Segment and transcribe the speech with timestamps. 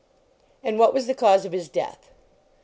[0.63, 2.09] And what was the cause of his death